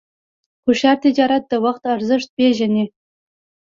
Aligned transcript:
هوښیار 0.65 0.97
تجارت 1.05 1.43
د 1.47 1.53
وخت 1.65 1.83
ارزښت 1.95 2.29
پېژني. 2.37 2.85